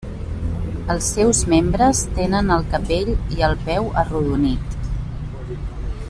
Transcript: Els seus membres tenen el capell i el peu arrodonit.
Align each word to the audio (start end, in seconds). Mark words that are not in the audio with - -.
Els 0.93 1.09
seus 1.17 1.41
membres 1.51 2.01
tenen 2.15 2.49
el 2.57 2.65
capell 2.73 3.13
i 3.37 3.45
el 3.51 3.55
peu 3.67 3.93
arrodonit. 4.05 4.77